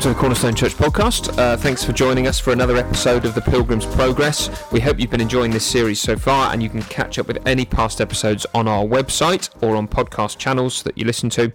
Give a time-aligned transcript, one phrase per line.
[0.00, 1.38] welcome to the Cornerstone Church podcast.
[1.38, 4.48] Uh, thanks for joining us for another episode of the Pilgrim's Progress.
[4.72, 7.46] We hope you've been enjoying this series so far, and you can catch up with
[7.46, 11.52] any past episodes on our website or on podcast channels that you listen to.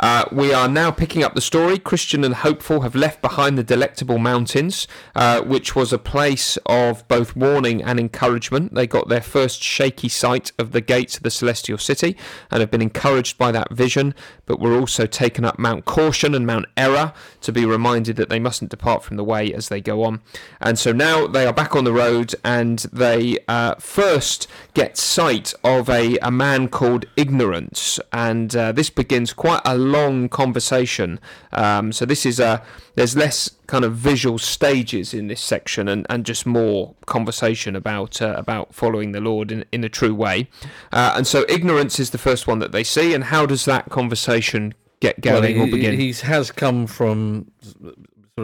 [0.00, 1.78] Uh, we are now picking up the story.
[1.78, 7.06] Christian and Hopeful have left behind the Delectable Mountains, uh, which was a place of
[7.06, 8.74] both warning and encouragement.
[8.74, 12.16] They got their first shaky sight of the gates of the Celestial City
[12.50, 14.16] and have been encouraged by that vision,
[14.46, 18.38] but were also taken up Mount Caution and Mount Error to be reminded that they
[18.38, 20.20] mustn't depart from the way as they go on.
[20.60, 25.52] And so now they are back on the road and they uh, first get sight
[25.62, 28.00] of a, a man called Ignorance.
[28.12, 31.20] And uh, this begins quite a long conversation.
[31.52, 32.62] Um, so this is a
[32.94, 38.22] there's less kind of visual stages in this section and, and just more conversation about
[38.22, 40.48] uh, about following the Lord in, in a true way.
[40.92, 43.14] Uh, and so ignorance is the first one that they see.
[43.14, 45.98] And how does that conversation get going well, or begin?
[45.98, 47.96] He has come from sort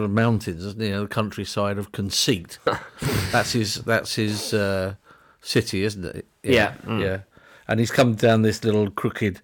[0.05, 0.85] of mountains, he?
[0.87, 2.59] You know, the countryside of conceit.
[3.31, 3.75] that's his.
[3.75, 4.95] That's his uh,
[5.41, 6.25] city, isn't it?
[6.43, 6.75] Yeah.
[6.87, 7.19] yeah.
[7.67, 9.41] And he's come down this little crooked,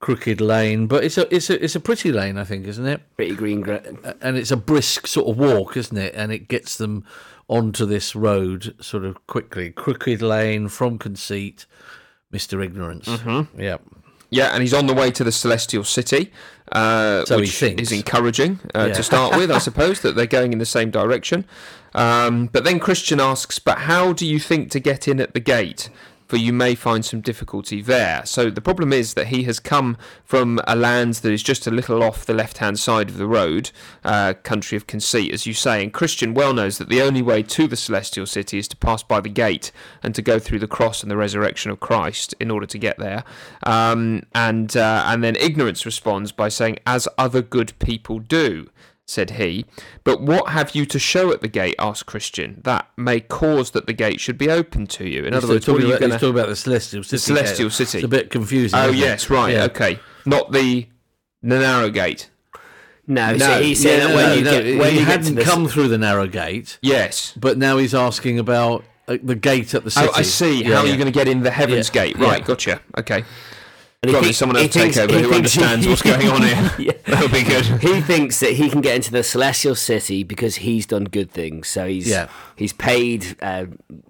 [0.00, 3.00] crooked lane, but it's a it's a it's a pretty lane, I think, isn't it?
[3.16, 3.60] Pretty green.
[3.62, 3.82] Gra-
[4.20, 6.14] And it's a brisk sort of walk, isn't it?
[6.14, 7.04] And it gets them
[7.48, 9.70] onto this road sort of quickly.
[9.70, 11.66] Crooked lane from conceit,
[12.30, 13.06] Mister Ignorance.
[13.08, 13.60] Mm-hmm.
[13.60, 13.78] Yeah.
[14.34, 16.32] Yeah, and he's on the way to the Celestial City,
[16.72, 18.94] uh, So which is encouraging uh, Yeah.
[18.94, 21.44] to start with, I suppose, that they're going in the same direction.
[21.94, 25.40] Um, but then Christian asks, "But how do you think to get in at the
[25.40, 25.88] gate?
[26.34, 29.96] For you may find some difficulty there." So the problem is that he has come
[30.24, 33.70] from a land that is just a little off the left-hand side of the road,
[34.04, 35.80] uh, country of conceit, as you say.
[35.80, 39.04] And Christian well knows that the only way to the Celestial City is to pass
[39.04, 39.70] by the gate
[40.02, 42.98] and to go through the cross and the resurrection of Christ in order to get
[42.98, 43.22] there.
[43.62, 48.70] Um, and uh, and then ignorance responds by saying, "As other good people do."
[49.06, 49.66] Said he,
[50.02, 51.74] but what have you to show at the gate?
[51.78, 52.60] asked Christian.
[52.64, 55.24] That may cause that the gate should be open to you.
[55.24, 56.14] In other He's words, what are talking, you about, gonna...
[56.14, 57.18] talking about the celestial city.
[57.18, 57.70] Celestial yeah.
[57.72, 57.98] City.
[57.98, 58.78] It's a bit confusing.
[58.78, 59.00] Oh isn't it?
[59.00, 59.64] yes, right, Yeah.
[59.64, 60.86] okay, not the
[61.42, 62.30] the narrow gate.
[63.06, 64.98] no, No, so he's saying Yeah, that no, when no, you no, get when he
[65.00, 67.34] you hadn't to this, come through the narrow gate, Yes.
[67.36, 70.08] but now he's asking about uh, the gate at the city.
[70.08, 70.64] Oh, I see.
[70.64, 72.18] Yeah, How are you going to get in the heaven's Yeah, gate?
[72.18, 72.46] Right, yeah.
[72.46, 72.80] gotcha.
[72.96, 73.22] Okay.
[74.04, 76.28] And he Got think- someone else to take thinks- over who understands he- what's going
[76.28, 76.72] on here.
[76.78, 76.92] Yeah.
[77.06, 77.64] That'll be good.
[77.82, 81.68] He thinks that he can get into the celestial city because he's done good things.
[81.68, 82.28] So he's Yeah.
[82.56, 83.66] he's paid uh,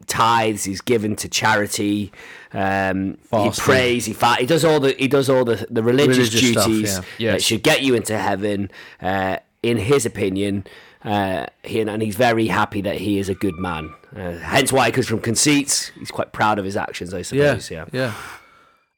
[0.06, 2.12] tithes, he's given to charity,
[2.52, 6.18] um, he prays, he fa- he does all the he does all the, the religious,
[6.34, 7.02] Religious stuff, duties yeah.
[7.18, 7.32] Yes.
[7.34, 8.70] that should get you into heaven.
[9.00, 10.64] Uh, in his opinion,
[11.04, 13.92] uh, he, and he's very happy that he is a good man.
[14.14, 15.88] Uh, hence why he comes from conceits.
[15.98, 17.22] He's quite proud of his actions, I Yeah,
[17.58, 17.70] suppose.
[17.70, 17.84] Yeah.
[17.92, 18.14] yeah.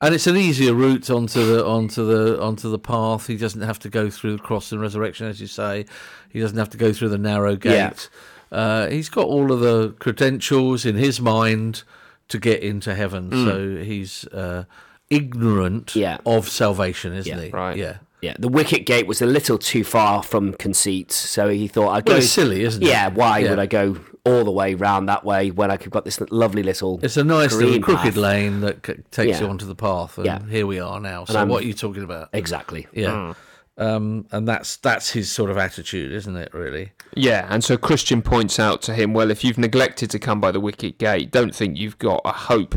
[0.02, 3.26] And it's an easier route onto the onto the onto the path.
[3.28, 5.86] He doesn't have to go through the cross and resurrection, as you say.
[6.28, 7.88] He doesn't have to go through the narrow Yeah.
[7.90, 8.10] gate.
[8.52, 11.82] Uh, he's got all of the credentials in his mind
[12.28, 13.30] to get into heaven.
[13.32, 14.64] So he's uh,
[15.08, 16.18] ignorant Yeah.
[16.26, 17.50] of salvation, isn't Yeah, he?
[17.50, 17.76] right.
[17.76, 17.96] Yeah.
[18.22, 22.06] Yeah, the wicket gate was a little too far from conceit, so he thought I'd
[22.08, 22.18] Well, go.
[22.18, 22.88] it's silly, isn't it?
[22.88, 23.50] Yeah, why Yeah.
[23.50, 23.96] would I go
[24.26, 27.00] all the way round that way when I could got this lovely little?
[27.02, 28.16] It's a nice little crooked path?
[28.16, 30.40] lane that c- takes you onto the path, and Yeah.
[30.48, 31.24] here we are now.
[31.24, 32.28] So what are you talking about?
[32.32, 32.86] Exactly.
[32.92, 33.32] Yeah,
[33.78, 36.52] um, and that's that's his sort of attitude, isn't it?
[36.52, 36.92] Really?
[37.14, 40.50] Yeah, and so Christian points out to him, well, if you've neglected to come by
[40.50, 42.74] the wicket gate, don't think you've got a hope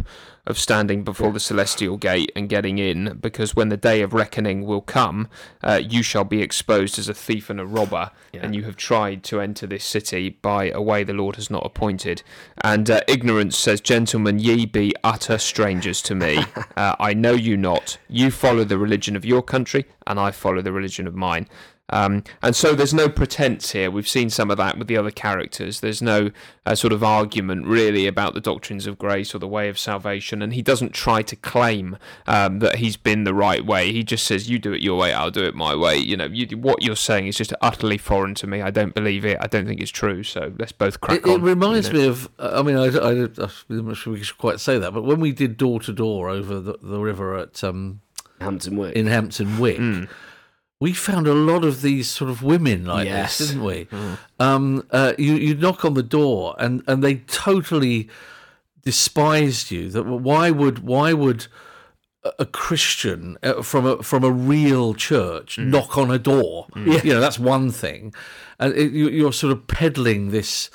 [0.49, 4.65] of standing before the celestial gate and getting in, because when the day of reckoning
[4.65, 5.29] will come,
[5.63, 9.23] uh, you shall be exposed as a thief and a robber, and you have tried
[9.23, 12.23] to enter this city by a way the Lord has not appointed.
[12.61, 16.39] And uh, ignorance says, Gentlemen, ye be utter strangers to me.
[16.75, 17.99] uh, I know you not.
[18.09, 21.47] You follow the religion of your country, and I follow the religion of mine.
[21.91, 23.89] Um, and so there's no pretense here.
[23.89, 25.79] We've seen some of that with the other characters.
[25.79, 26.31] There's no
[26.65, 30.41] uh, sort of argument really about the doctrines of grace or the way of salvation.
[30.41, 31.97] And he doesn't try to claim
[32.27, 33.91] um, that he's been the right way.
[33.91, 36.25] He just says, "You do it your way, I'll do it my way." You know,
[36.25, 38.61] you, what you're saying is just utterly foreign to me.
[38.61, 39.37] I don't believe it.
[39.41, 40.23] I don't think it's true.
[40.23, 41.99] So let's both crack It, it reminds you know.
[41.99, 42.29] me of.
[42.39, 43.09] I mean, I, I,
[43.69, 46.29] I'm not sure we should quite say that, but when we did door to door
[46.29, 48.01] over the, the river at um,
[48.39, 48.95] Hampton Wick.
[48.95, 50.03] in Hampton Wick, Hmm.
[50.79, 53.37] We found a lot of these sort of women like Yes.
[53.37, 53.87] this, didn't we?
[54.39, 58.07] Um, uh, you you knock on the door and and they totally
[58.83, 59.89] despised you.
[59.89, 61.47] That why would why would
[62.37, 66.67] a- Christian uh, from a from a real church knock on a door?
[66.75, 68.13] You know that's one thing,
[68.59, 70.69] and it, you, you're sort of peddling this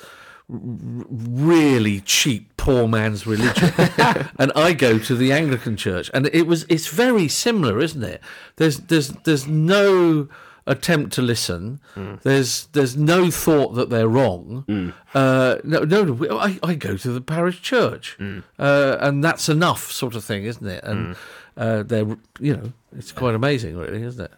[0.47, 3.71] really cheap poor man's religion.
[4.39, 8.21] and I go to the Anglican church, and it was it's very similar, isn't it?
[8.57, 10.27] There's there's there's no
[10.67, 11.79] attempt to listen.
[12.23, 14.93] There's there's no thought that they're wrong.
[15.13, 18.17] Uh, no, no, no, I, I go to the parish church,
[18.59, 20.83] uh, and that's enough, sort of thing, isn't it?
[20.83, 21.15] And
[21.57, 24.31] uh, they're you know it's quite amazing, really, isn't it?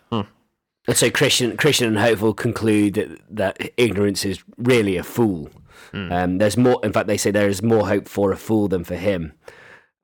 [0.89, 5.49] And so Christian, Christian and Hopeful conclude that, that ignorance is really a fool.
[5.93, 6.79] Um, there's more.
[6.83, 9.33] In fact, they say there is more hope for a fool than for him,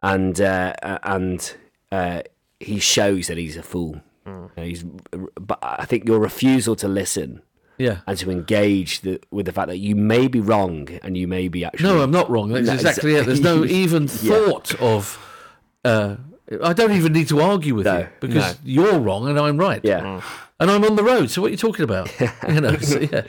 [0.02, 1.56] and uh, and
[1.92, 2.22] uh,
[2.60, 4.02] he shows that he's a fool.
[4.26, 4.84] You know, he's,
[5.40, 7.42] but I think your refusal to listen
[7.78, 7.98] Yeah.
[8.08, 11.50] and to engage the, with the fact that you may be wrong and you may
[11.50, 12.48] be actually No, I'm not wrong.
[12.50, 13.26] That's No, exactly it.
[13.26, 14.46] There's no even Yeah.
[14.48, 15.20] thought of.
[15.84, 16.16] Uh,
[16.64, 18.60] I don't even need to argue with No, you because no.
[18.64, 19.82] you're wrong and I'm right.
[19.84, 20.22] Yeah,
[20.58, 21.30] And I'm on the road.
[21.30, 22.10] So what are you talking about?
[22.48, 22.78] you know.
[22.78, 23.24] So, yeah.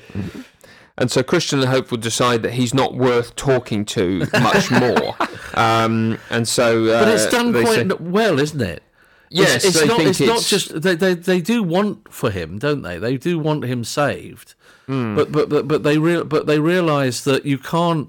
[0.97, 5.17] And so Christian and Hopeful decide that he's not worth talking to much more.
[5.55, 8.83] Um, and so, uh, But it's done they quite say- well, isn't it?
[9.31, 9.97] Yes, it's, it's they not.
[9.97, 11.15] think It's, not just they, they.
[11.15, 12.99] They do want for him, don't they?
[12.99, 14.55] They do want him saved,
[14.87, 15.17] Hmm.
[15.17, 18.09] but but but but they real but they realise that you can't.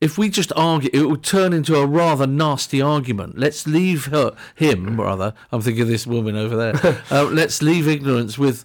[0.00, 3.38] If we just argue, it would turn into a rather nasty argument.
[3.38, 5.34] Let's leave her, him, rather.
[5.50, 7.02] I'm thinking of this woman over there.
[7.10, 8.64] uh, let's leave ignorance with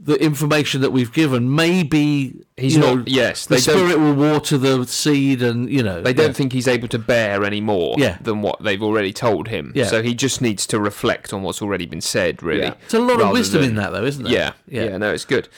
[0.00, 1.54] the information that we've given.
[1.54, 6.12] Maybe He's not- know, yes, the spirit will water the seed, and you know They
[6.12, 6.32] don't yeah.
[6.32, 8.18] think he's able to bear any more Yeah.
[8.20, 9.72] than what they've already told him.
[9.74, 9.86] Yeah.
[9.86, 12.62] So he just needs to reflect on what's already been said, really.
[12.62, 12.74] Yeah.
[12.88, 14.32] There's a lot of wisdom than- in that, though, isn't there?
[14.32, 15.48] Yeah, yeah, no, it's good.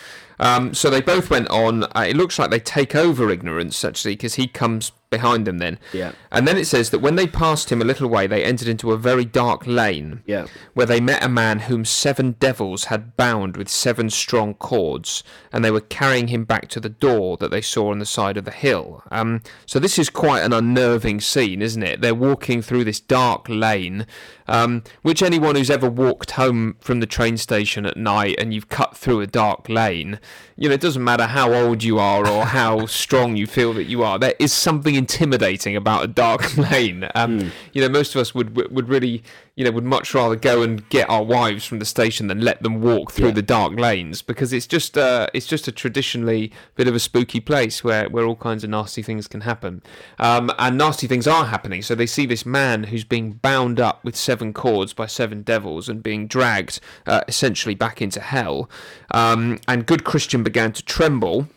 [0.40, 1.84] Um, so they both went on.
[1.84, 5.78] Uh, it looks like they take over ignorance actually, because he comes behind them then.
[5.92, 6.12] Yeah.
[6.30, 8.92] And then it says that when they passed him a little way, they entered into
[8.92, 10.22] a very dark lane.
[10.24, 10.46] Yeah.
[10.74, 15.64] Where they met a man whom seven devils had bound with seven strong cords, and
[15.64, 18.44] they were carrying him back to the door that they saw on the side of
[18.44, 19.02] the hill.
[19.10, 22.00] Um, so this is quite an unnerving scene, isn't it?
[22.00, 24.06] They're walking through this dark lane,
[24.50, 28.68] um, which anyone who's ever walked home from the train station at night and you've
[28.68, 30.20] cut through a dark lane,
[30.56, 33.84] you know, it doesn't matter how old you are or how strong you feel that
[33.84, 34.18] you are.
[34.18, 37.08] There is something intimidating about a dark lane.
[37.14, 39.22] Um, You know, most of us would would would really,
[39.54, 42.62] you know, would much rather go and get our wives from the station than let
[42.62, 43.34] them walk through Yeah.
[43.34, 47.40] the dark lanes because it's just uh, it's just a traditionally bit of a spooky
[47.40, 49.82] place where where all kinds of nasty things can happen,
[50.18, 51.82] um, and nasty things are happening.
[51.82, 55.88] So they see this man who's being bound up with seven cords by seven devils
[55.88, 58.68] and being dragged uh, essentially back into hell,
[59.12, 61.48] um, and good Christian began to tremble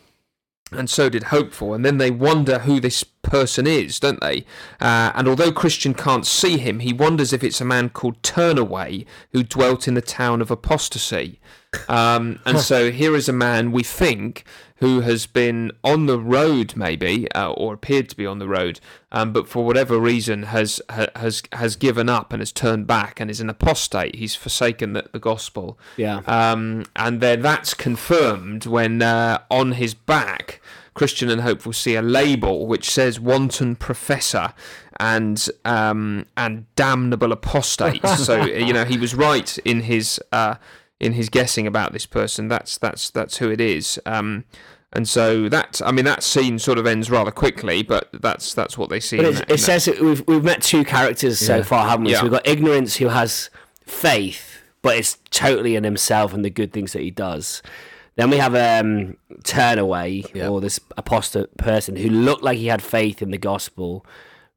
[0.76, 1.74] and so did Hopeful.
[1.74, 4.44] And then they wonder who this person is, don't they?
[4.80, 9.04] Uh, and although Christian can't see him, he wonders if it's a man called Turnaway
[9.32, 11.40] who dwelt in the town of Apostasy.
[11.88, 14.44] Um, and so here is a man, we think,
[14.76, 18.80] who has been on the road, maybe, uh, or appeared to be on the road,
[19.12, 23.20] um, but for whatever reason has ha- has has given up and has turned back
[23.20, 24.16] and is an apostate.
[24.16, 25.78] He's forsaken the, the gospel.
[25.96, 26.18] Yeah.
[26.26, 30.60] Um, and then that's confirmed when uh, on his back,
[30.94, 34.54] Christian and Hopeful see a label which says "wanton professor"
[35.00, 38.06] and um, and damnable apostate.
[38.16, 40.54] so you know he was right in his uh,
[41.00, 42.48] in his guessing about this person.
[42.48, 43.98] That's that's that's who it is.
[44.06, 44.44] Um,
[44.92, 48.78] and so that I mean that scene sort of ends rather quickly, but that's that's
[48.78, 49.16] what they see.
[49.16, 51.88] But in it, that- it that- says that we've we've met two characters so far,
[51.88, 52.12] haven't we?
[52.12, 52.18] Yeah.
[52.18, 53.50] So we've got ignorance who has
[53.84, 57.60] faith, but it's totally in himself and the good things that he does.
[58.16, 60.48] Then we have um, Turnaway, Yeah.
[60.48, 64.06] or this apostate person who looked like he had faith in the gospel,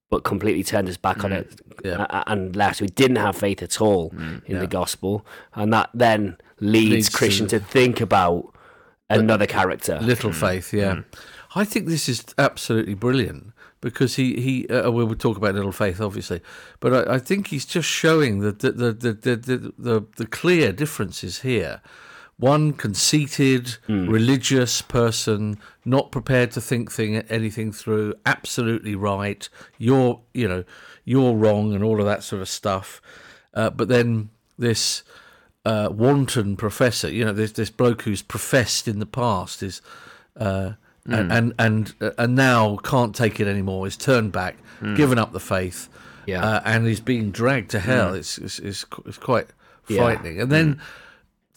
[0.10, 1.86] but completely turned his back on it Mm.
[1.86, 2.06] Yeah.
[2.10, 2.82] Mm, and left.
[2.82, 4.60] We didn't have faith at all in yeah.
[4.60, 8.54] the gospel, and that then leads, Leads Christian to think about
[9.10, 10.00] another character.
[10.02, 11.02] Little faith, yeah.
[11.56, 15.72] I think this is absolutely brilliant because he he uh, we will talk about little
[15.72, 16.42] faith obviously,
[16.80, 20.26] but I, I think he's just showing the the the the the, the, the, the
[20.26, 21.82] clear differences here.
[22.39, 29.50] One conceited, religious person, not prepared to think thing anything through, absolutely right.
[29.79, 30.63] You're you know
[31.03, 33.01] you're wrong and all of that sort of stuff.
[33.56, 34.29] Uh, but then
[34.60, 35.01] this
[35.65, 37.10] uh, wanton professor.
[37.10, 39.82] You know, there's this bloke who's professed in the past is,
[40.39, 40.74] uh,
[41.06, 43.88] and and and, and now can't take it anymore.
[43.88, 44.58] Is turned back,
[44.96, 45.89] given up the faith,
[46.27, 46.44] Yeah.
[46.46, 48.13] uh, and is being dragged to hell.
[48.13, 49.48] It's, it's it's it's quite
[49.88, 49.98] Yeah.
[50.03, 50.39] frightening.
[50.39, 50.79] And then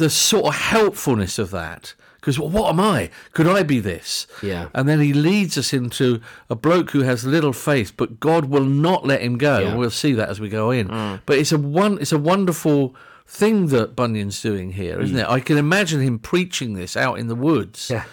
[0.00, 1.94] the sort of helpfulness of that.
[2.16, 3.10] Because what am I?
[3.32, 4.26] Could I be this?
[4.42, 4.68] Yeah.
[4.74, 8.64] And then he leads us into a bloke who has little faith, but God will
[8.64, 9.58] not let him go.
[9.58, 9.68] Yeah.
[9.68, 10.88] And we'll see that as we go in.
[11.26, 11.98] But it's a one.
[12.00, 12.94] It's a wonderful
[13.26, 15.26] thing that Bunyan's doing here, isn't it?
[15.28, 17.90] I can imagine him preaching this out in the woods.
[17.90, 18.04] Yeah.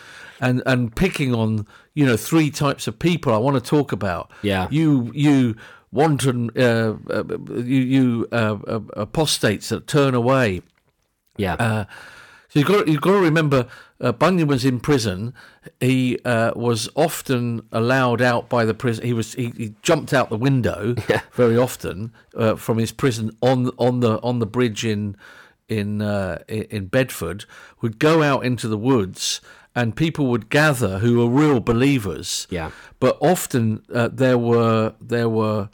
[0.41, 4.31] And and picking on you know three types of people I want to talk about.
[4.41, 4.67] Yeah.
[4.69, 5.55] You you
[5.91, 10.61] wanton uh, uh, you you uh, uh, apostates that turn away
[11.37, 11.53] yeah.
[11.53, 11.85] uh,
[12.49, 13.67] So you've got you've got to remember,
[13.99, 15.33] uh, Bunyan was in prison.
[15.79, 19.05] He uh, was often allowed out by the prison.
[19.05, 20.95] He was he, he jumped out the window
[21.33, 25.15] very often uh, from his prison on on the on the bridge in
[25.67, 27.45] in uh, in Bedford.
[27.81, 29.41] Would go out into the woods,
[29.75, 32.47] and people would gather who were real believers.
[32.49, 32.71] Yeah.
[32.99, 35.69] but often uh, there were there were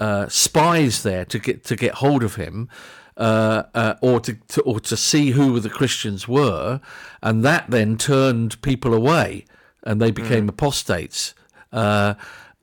[0.00, 2.68] uh, spies there to get to get hold of him,
[3.16, 6.80] uh, uh, or to, to or to see who the Christians were,
[7.22, 9.44] and that then turned people away,
[9.82, 11.34] and they became apostates.
[11.72, 12.14] Uh,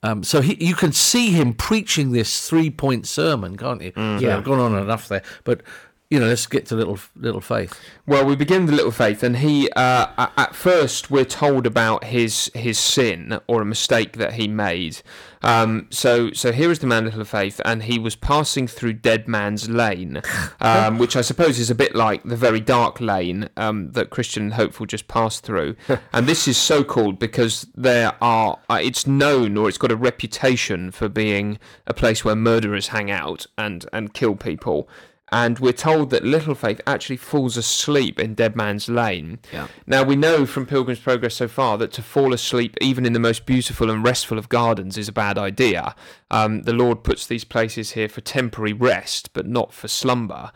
[0.04, 3.92] um, so he, you can see him preaching this three point sermon, can't you?
[3.96, 4.38] So Yeah.
[4.38, 5.62] I've gone on enough there, but
[6.10, 7.80] you know, let's get to little little faith.
[8.06, 12.52] Well, we begin with little faith, and he uh, at first we're told about his
[12.54, 15.02] his sin or a mistake that he made.
[15.44, 19.28] Um, so so here is the man little faith, and he was passing through Dead
[19.28, 20.22] Man's Lane,
[20.62, 24.44] um, which I suppose is a bit like the very dark lane um, that Christian
[24.44, 25.76] and Hopeful just passed through.
[26.14, 29.96] and this is so called because there are uh, it's known or it's got a
[29.96, 34.88] reputation for being a place where murderers hang out and and kill people
[35.34, 39.40] and we're told that Little Faith actually falls asleep in Dead Man's Lane.
[39.52, 39.68] Yeah.
[39.88, 43.20] Now we know from Pilgrim's Progress so far that to fall asleep even in the
[43.20, 45.96] most beautiful and restful of gardens is a bad idea.
[46.30, 50.52] Um, the Lord puts these places here for temporary rest, but not for slumber.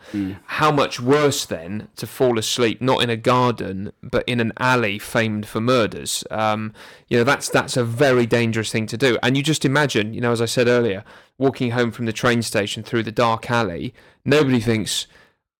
[0.46, 5.00] How much worse then to fall asleep not in a garden but in an alley
[5.00, 6.22] famed for murders?
[6.30, 6.72] Um,
[7.08, 9.18] you know that's that's a very dangerous thing to do.
[9.24, 11.02] And you just imagine, you know, as I said earlier,
[11.38, 15.06] walking home from the train station through the dark alley, nobody thinks,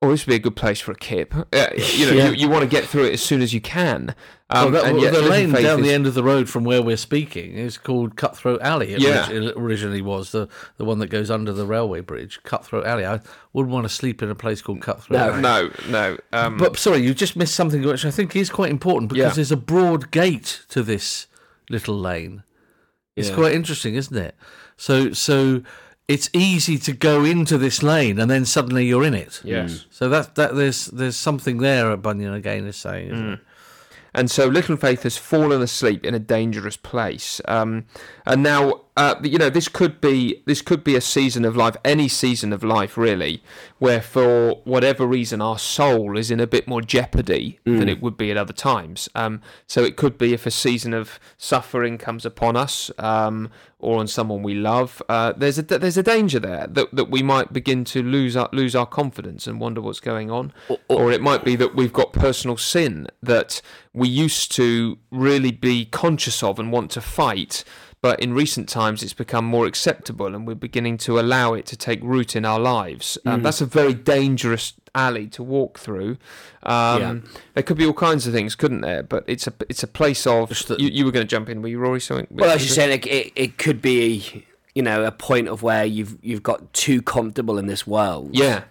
[0.03, 1.45] "Oh, this would be a good place for a kip." Uh,
[1.77, 2.29] you know, Yeah.
[2.31, 4.15] you, you want to get through it as soon as you can.
[4.51, 6.97] Um, Oh, that- the lane down is- the end of the road from where we're
[6.97, 8.95] speaking is called Cutthroat Alley.
[8.95, 9.29] It Yeah.
[9.31, 13.05] orig- it originally was the the one that goes under the railway bridge, Cutthroat Alley.
[13.05, 13.21] I
[13.53, 15.19] wouldn't want to sleep in a place called Cutthroat.
[15.21, 15.31] No.
[15.33, 15.41] Alley.
[15.43, 16.17] No, no.
[16.33, 19.35] Um, But sorry, you just missed something which I think is quite important because Yeah.
[19.35, 21.27] there's a broad gate to this
[21.69, 22.43] little lane.
[23.19, 23.35] It's Yeah.
[23.35, 24.35] quite interesting, isn't it?
[24.77, 25.63] So so
[26.07, 29.41] it's easy to go into this lane and then suddenly you're in it.
[29.45, 29.85] Yes.
[29.91, 31.95] So that that there's there's something there.
[31.97, 33.11] Bunyan again is saying.
[33.13, 33.41] Isn't it?
[34.15, 37.41] and so Little Faith has fallen asleep in a dangerous place.
[37.47, 37.85] Um,
[38.25, 41.77] and now, uh, you know, this could be this could be a season of life,
[41.85, 43.41] any season of life, really,
[43.79, 48.17] where for whatever reason our soul is in a bit more jeopardy than it would
[48.17, 49.09] be at other times.
[49.15, 52.91] Um, so it could be if a season of suffering comes upon us.
[52.99, 53.51] Um,
[53.81, 57.23] or on someone we love, uh, there's a there's a danger there that, that we
[57.23, 60.53] might begin to lose our lose our confidence and wonder what's going on,
[60.89, 63.63] or it might be that we've got personal sin that
[63.93, 67.63] we used to really be conscious of and want to fight,
[68.01, 71.77] but in recent times it's become more acceptable and we're beginning to allow it to
[71.77, 73.19] take root in our lives.
[73.27, 76.17] Um, that's a very dangerous alley to walk through.
[76.63, 77.15] Um, Yeah.
[77.55, 79.03] There could be all kinds of things, couldn't there?
[79.03, 80.49] But it's a it's a place of.
[80.67, 82.01] That- you, you were going to jump in, were you, Rory?
[82.01, 82.27] Something?
[82.31, 85.63] Well, I was just saying, it, it, it could be, you know, a point of
[85.63, 88.31] where you've you've got too comfortable in this world.
[88.33, 88.65] Yeah,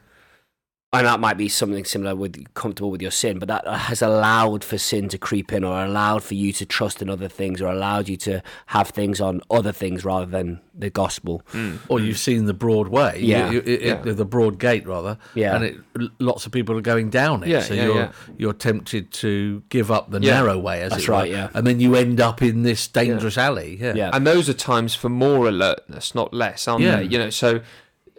[0.93, 4.63] and that might be something similar with comfortable with your sin, but that has allowed
[4.63, 7.67] for sin to creep in, or allowed for you to trust in other things, or
[7.67, 11.41] allowed you to have things on other things rather than the gospel.
[11.51, 11.79] Mm.
[11.89, 12.05] Or mm.
[12.05, 13.49] you've seen the broad way, Yeah.
[13.51, 14.13] you- you- it- Yeah.
[14.13, 15.55] the broad gate rather, Yeah.
[15.57, 15.77] and it,
[16.19, 17.49] lots of people are going down it.
[17.49, 18.11] Yeah, so yeah, you're yeah.
[18.37, 20.35] you're tempted to give up the Yeah.
[20.35, 21.49] narrow way, as That's it were, right, yeah.
[21.53, 23.77] and then you end up in this dangerous alley.
[23.81, 24.09] Yeah, Yeah.
[24.13, 26.97] and those are times for more alertness, not less, aren't Yeah.
[26.97, 27.03] they?
[27.03, 27.59] You know, so.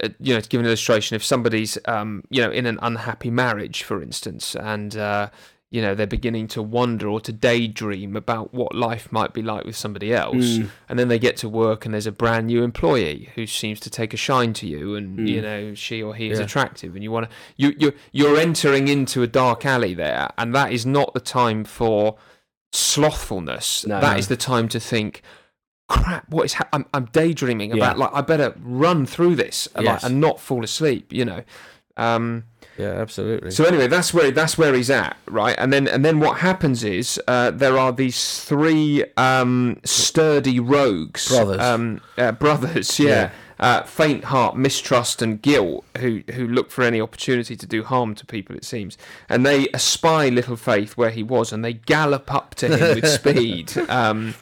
[0.02, 3.30] Uh, you know, to give an illustration, if somebody's, um, you know, in an unhappy
[3.30, 5.28] marriage, for instance, and uh,
[5.70, 9.64] you know they're beginning to wonder or to daydream about what life might be like
[9.64, 13.28] with somebody else, and then they get to work and there's a brand new employee
[13.34, 16.38] who seems to take a shine to you, and you know she or he is
[16.38, 16.44] Yeah.
[16.44, 20.54] attractive, and you want to, you you you're entering into a dark alley there, and
[20.54, 22.16] that is not the time for
[22.72, 23.86] slothfulness.
[23.86, 24.00] No.
[24.00, 25.22] That is the time to think,
[25.88, 27.76] crap, what is ha- I'm, I'm daydreaming Yeah.
[27.76, 27.98] about.
[27.98, 31.12] Like I better run through this, like, and not fall asleep.
[31.12, 31.42] You know.
[31.96, 32.44] Um,
[32.78, 33.50] yeah, absolutely.
[33.50, 35.56] so anyway, that's where that's where he's at, right?
[35.58, 41.28] And then and then what happens is uh, there are these three um, sturdy rogues,
[41.28, 41.60] Brothers.
[41.60, 43.08] um, uh, brothers, yeah.
[43.08, 43.30] Yeah.
[43.60, 48.14] Uh, faint heart, mistrust, and guilt, who who look for any opportunity to do harm
[48.14, 48.54] to people.
[48.54, 48.96] It seems,
[49.28, 53.08] and they espy little Faith where he was, and they gallop up to him with
[53.10, 53.76] speed.
[53.88, 54.36] Um,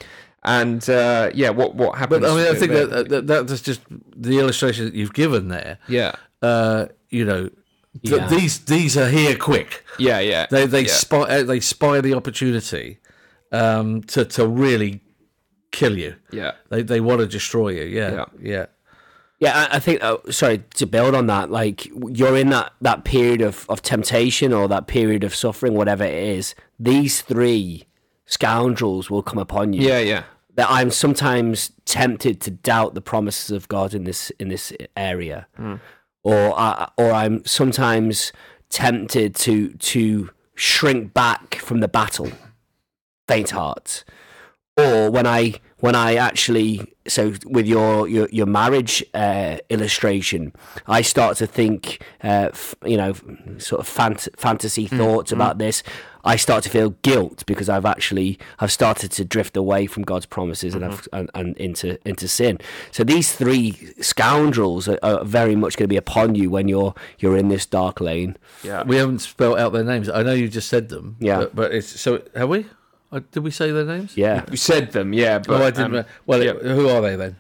[0.46, 2.20] and uh, yeah, what what happens?
[2.22, 3.80] but I mean, I think that, that that's just
[4.16, 5.78] the illustration that you've given there.
[5.88, 6.12] yeah,
[6.42, 7.48] Uh, you know,
[8.04, 8.28] th- Yeah.
[8.28, 9.84] these these are here quick.
[9.98, 10.46] yeah, yeah.
[10.50, 10.92] They they yeah.
[10.92, 12.98] spy uh, they spy the opportunity
[13.52, 15.00] um, to to really
[15.72, 16.14] kill you.
[16.32, 16.52] yeah.
[16.70, 17.84] They they want to destroy you.
[17.84, 18.24] Yeah, Yeah.
[18.40, 18.66] yeah.
[19.38, 20.02] Yeah, I, I think.
[20.02, 21.50] Uh, sorry to build on that.
[21.50, 21.84] Like
[22.18, 26.14] you're in that that period of of temptation or that period of suffering, whatever it
[26.38, 26.54] is.
[26.80, 27.84] These three
[28.24, 29.86] scoundrels will come upon you.
[29.86, 30.22] Yeah, yeah.
[30.56, 35.46] That I'm sometimes tempted to doubt the promises of God in this in this area,
[36.24, 38.32] or uh, or I'm sometimes
[38.70, 42.30] tempted to to shrink back from the battle,
[43.28, 44.04] faint heart,
[44.78, 50.52] or when I when I actually so with your your, your marriage uh, illustration,
[50.86, 53.14] I start to think, uh, f- you know,
[53.58, 55.82] sort of fant- fantasy thoughts about this.
[56.24, 60.26] I start to feel guilt because I've actually I've started to drift away from God's
[60.26, 62.58] promises and I've, and, and into into sin.
[62.90, 66.94] So these three scoundrels are, are very much going to be upon you when you're
[67.20, 68.36] you're in this dark lane.
[68.64, 68.82] Yeah.
[68.82, 70.08] We haven't spelled out their names.
[70.08, 71.16] I know you just said them.
[71.20, 71.38] Yeah.
[71.38, 72.66] But, but it's so have we?
[73.12, 74.16] Uh, did we say their names?
[74.16, 75.96] Yeah, We said them, yeah, but Oh, I didn't.
[75.96, 76.52] um, well, yeah.
[76.54, 77.36] who are they then?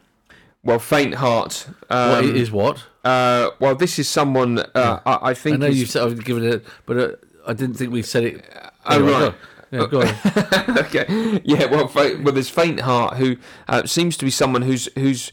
[0.62, 1.66] well, faint heart.
[1.90, 2.84] Um, what is what?
[3.04, 4.58] uh, well, this is someone.
[4.58, 5.58] Uh, I, I I think.
[5.58, 7.10] know is- you said I've given it, but uh,
[7.46, 8.44] I didn't think we said it.
[8.86, 9.32] Oh, Anyway, right.
[9.32, 9.34] go.
[9.72, 10.78] Yeah, go on.
[10.86, 11.40] okay.
[11.44, 11.66] Yeah.
[11.66, 13.36] Well, well, there's faint heart who
[13.68, 15.32] uh, seems to be someone who's who's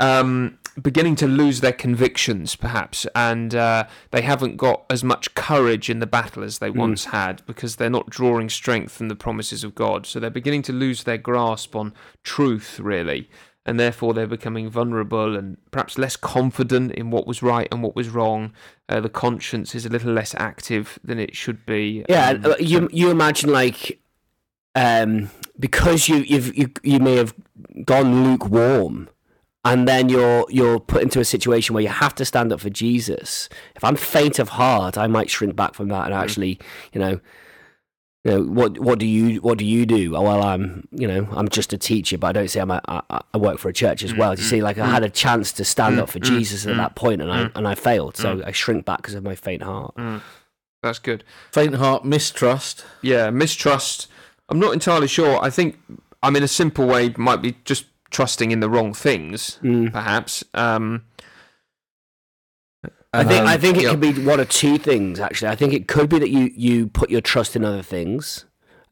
[0.00, 5.90] um, beginning to lose their convictions, perhaps, and uh, they haven't got as much courage
[5.90, 9.64] in the battle as they once had because they're not drawing strength from the promises
[9.64, 10.06] of God.
[10.06, 13.28] So they're beginning to lose their grasp on truth, really.
[13.66, 17.94] And therefore, they're becoming vulnerable and perhaps less confident in what was right and what
[17.94, 18.52] was wrong.
[18.88, 22.04] Uh, the conscience is a little less active than it should be.
[22.08, 24.00] Yeah, Um, you you imagine like
[24.74, 27.34] um, because you you've, you you may have
[27.84, 29.10] gone lukewarm,
[29.64, 32.70] and then you're you're put into a situation where you have to stand up for
[32.70, 33.48] Jesus.
[33.74, 36.22] If I'm faint of heart, I might shrink back from that and mm-hmm.
[36.22, 36.60] actually,
[36.92, 37.20] you know.
[38.24, 40.16] You know, what what do you what do you do?
[40.16, 42.82] Oh, well, I'm you know I'm just a teacher, but I don't say I'm a,
[42.88, 44.32] I, I work for a church as well.
[44.32, 44.48] You mm-hmm.
[44.48, 44.90] see, like I mm-hmm.
[44.90, 47.76] had a chance to stand up for Jesus at that point, and I and I
[47.76, 48.44] failed, so mm.
[48.44, 49.94] I shrink back because of my faint heart.
[49.94, 50.20] Mm.
[50.82, 51.22] that's good.
[51.52, 52.84] Faint heart, mistrust.
[53.02, 54.08] Yeah, mistrust.
[54.48, 55.38] I'm not entirely sure.
[55.40, 55.78] I think,
[56.22, 59.92] I mean, in a simple way might be just trusting in the wrong things, Mm.
[59.92, 60.44] perhaps.
[60.54, 61.02] Um,
[63.12, 63.90] I think I think it yeah.
[63.90, 65.18] could be one of two things.
[65.18, 68.44] Actually, I think it could be that you you put your trust in other things.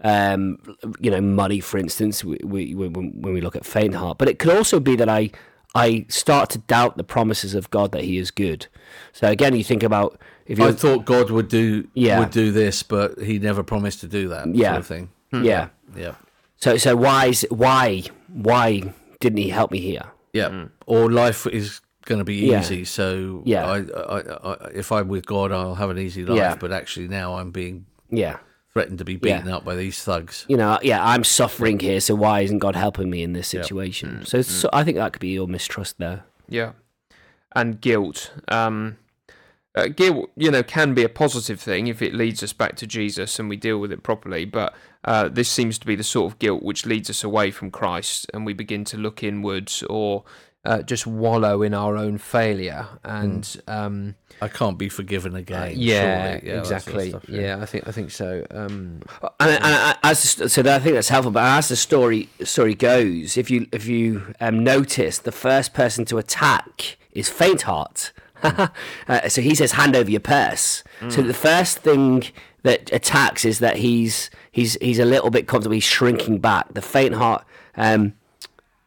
[0.02, 0.58] Um,
[1.00, 4.18] you know, money, for instance, we, we, when, when we look at faint heart.
[4.18, 5.30] But it could also be that I
[5.74, 8.66] I start to doubt the promises of God that He is good.
[9.12, 12.18] So again, you think about if I you thought God would do Yeah.
[12.18, 14.54] would do this, but He never promised to do that.
[14.54, 14.68] Yeah.
[14.72, 15.08] Sort of thing.
[15.32, 15.68] yeah.
[15.94, 16.14] Yeah.
[16.56, 20.04] So so why is why why didn't He help me here?
[20.32, 20.48] Yeah.
[20.50, 20.70] Mm.
[20.86, 22.60] Or life is going to be Yeah.
[22.60, 22.84] easy.
[22.84, 23.66] So Yeah.
[23.66, 24.18] I, I,
[24.52, 26.36] I, if I'm with God, I'll have an easy life.
[26.36, 26.54] Yeah.
[26.56, 28.36] But actually, now I'm being Yeah.
[28.72, 29.38] threatened to be Yeah.
[29.38, 30.44] beaten up by these thugs.
[30.48, 34.20] You know, yeah, I'm suffering here, so why isn't God helping me in this situation?
[34.22, 34.26] Mm.
[34.26, 34.44] So, mm.
[34.44, 36.24] so I think that could be your mistrust there.
[36.48, 36.72] yeah.
[37.54, 38.32] And guilt.
[38.48, 38.98] Um,
[39.76, 42.86] uh, guilt, you know, can be a positive thing if it leads us back to
[42.86, 44.44] Jesus and we deal with it properly.
[44.44, 47.70] But uh, this seems to be the sort of guilt which leads us away from
[47.70, 50.24] Christ and we begin to look inwards or
[50.64, 52.88] uh, just wallow in our own failure.
[53.04, 55.74] And um, I can't be forgiven again.
[55.76, 56.40] yeah.
[56.42, 57.08] Yeah, that sort of exactly.
[57.10, 57.58] stuff, yeah.
[57.60, 58.44] I think I think so.
[58.50, 59.02] Um,
[59.38, 61.30] and, and I- as the- so I think that's helpful.
[61.30, 66.04] But as the story story goes, if you if you um, notice, the first person
[66.06, 68.12] to attack is Faintheart.
[69.08, 72.24] uh, so he says, "Hand over your purse." So the first thing
[72.62, 75.74] that attacks is that he's he's he's a little bit comfortable.
[75.74, 76.74] He's shrinking back.
[76.74, 77.44] The Faintheart.
[77.76, 78.14] Um,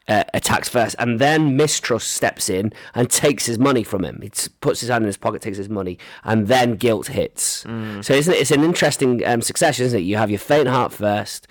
[0.08, 4.20] uh, attacks first, and then mistrust steps in and takes his money from him.
[4.24, 7.64] He puts his hand in his pocket, takes his money, and then guilt hits.
[8.02, 10.04] So isn't it, it's an interesting um, succession, isn't it?
[10.04, 11.48] You have your faint heart first.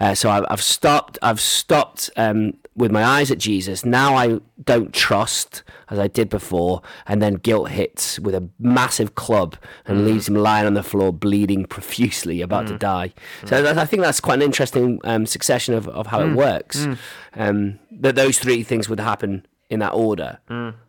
[0.00, 1.18] Uh, so I've, I've stopped.
[1.22, 3.84] I've stopped um, with my eyes at Jesus.
[3.84, 9.14] Now I don't trust as I did before, and then guilt hits with a massive
[9.14, 13.12] club and leaves him lying on the floor, bleeding profusely, about to die.
[13.44, 16.86] So that, I think that's quite an interesting um, succession of, of how it works.
[17.34, 20.38] Um, that those three things would happen in that order.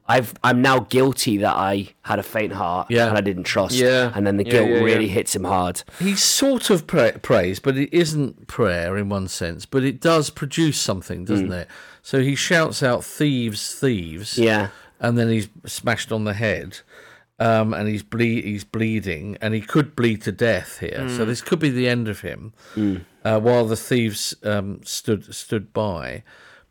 [0.08, 3.08] I've I'm now guilty that I had a faint heart Yeah.
[3.08, 3.76] and I didn't trust.
[3.76, 4.12] Yeah.
[4.14, 5.84] and then the Yeah, guilt yeah, really hits him hard.
[6.00, 9.66] He sort of pray, prays, but it isn't prayer in one sense.
[9.66, 11.68] But it does produce something, doesn't it?
[12.02, 14.70] So he shouts out, "Thieves, thieves!" Yeah.
[15.00, 16.80] and then he's smashed on the head,
[17.40, 21.08] um, and he's ble- he's bleeding, and he could bleed to death here.
[21.10, 22.54] So this could be the end of him,
[23.24, 26.24] uh, while the thieves um, stood stood by.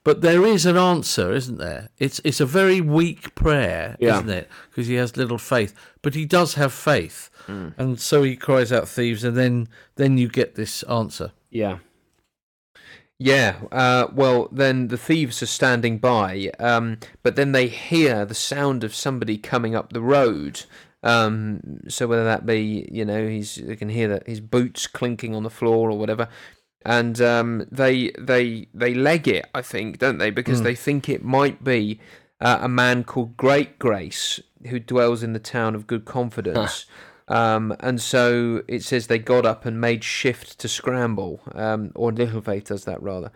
[0.03, 1.91] But there is an answer, isn't there?
[1.99, 4.15] It's it's a very weak prayer, Yeah.
[4.17, 4.49] isn't it?
[4.71, 8.89] Because he has little faith, but he does have faith, and so he cries out,
[8.89, 11.33] "Thieves!" and then then you get this answer.
[11.51, 11.79] Yeah.
[13.23, 18.35] Yeah, uh, well, then the thieves are standing by, um, but then they hear the
[18.35, 20.63] sound of somebody coming up the road.
[21.03, 25.35] Um, so whether that be, you know, he's they can hear that his boots clinking
[25.35, 26.29] on the floor or whatever,
[26.85, 30.31] and um, they they they leg it, I think, don't they?
[30.31, 32.01] Because they think it might be
[32.40, 36.87] uh, a man called Great Grace who dwells in the town of Good Confidence.
[37.31, 42.11] Um, and so it says they got up and made shift to scramble, um, or
[42.11, 43.31] Little Faith does that rather.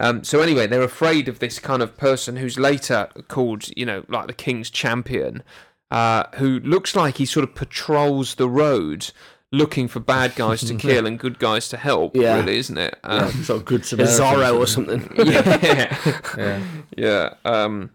[0.00, 4.04] Um, so anyway, they're afraid of this kind of person who's later called, you know,
[4.08, 5.44] like the king's champion,
[5.92, 9.12] uh, who looks like he sort of patrols the road
[9.52, 12.16] looking for bad guys to kill and good guys to help.
[12.16, 12.36] Yeah.
[12.36, 12.98] really, isn't it?
[13.04, 14.08] Um, Sort of good A Samaritan.
[14.08, 15.08] Zorro or something.
[15.26, 16.62] yeah, Yeah.
[16.96, 17.34] yeah.
[17.44, 17.90] Um,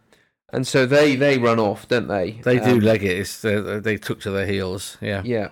[0.53, 2.31] and so they they run off, don't they?
[2.43, 3.17] They do Um, leg it.
[3.19, 4.97] It's, uh, they took to their heels.
[5.01, 5.21] Yeah.
[5.23, 5.49] Yeah.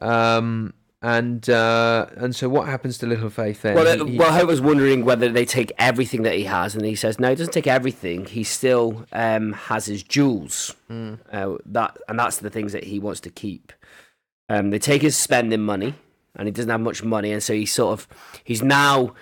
[0.00, 0.74] Um.
[1.02, 3.74] And uh, and so what happens to Little Faith then?
[3.74, 6.74] Well, He- uh, he- well, Hope was wondering whether they take everything that he has,
[6.74, 8.24] and he says no, he doesn't take everything.
[8.24, 10.74] He still um, has his jewels.
[10.88, 13.70] Uh, that and that's the things that he wants to keep.
[14.54, 15.94] Um, they take his spending money,
[16.36, 18.08] and he doesn't have much money, and so he's sort of
[18.50, 19.14] he's now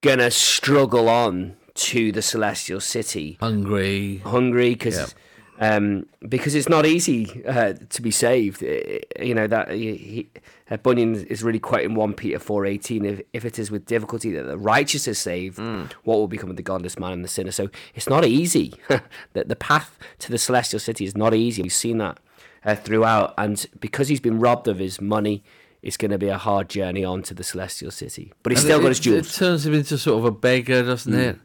[0.00, 4.18] gonna struggle on to the celestial city, Hungry.
[4.18, 5.14] hungry because.
[5.60, 10.28] Um, because it's not easy uh, to be saved, Uh, you know that he, he,
[10.68, 13.04] uh, Bunyan is really quoting one Peter four eighteen.
[13.04, 15.58] If, if it is with difficulty that the righteous is saved,
[16.02, 17.52] what will become of the godless man and the sinner?
[17.52, 18.74] So it's not easy.
[19.34, 21.62] the, the path to the celestial city is not easy.
[21.62, 22.18] We've seen that
[22.64, 25.42] uh, throughout, and because he's been robbed of his money,
[25.82, 28.32] it's going to be a hard journey on to the celestial city.
[28.42, 29.26] But he's And still it, got his jewels.
[29.28, 31.38] It turns him into sort of a beggar, doesn't it?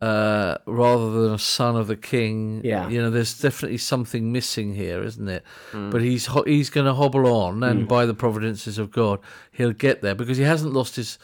[0.00, 2.60] Uh, rather than a son of the king.
[2.64, 2.88] Yeah.
[2.88, 5.42] You know, there's definitely something missing here, isn't it?
[5.72, 9.18] But he's ho- he's going to hobble on, and by the providences of God,
[9.50, 11.18] he'll get there because he hasn't lost his.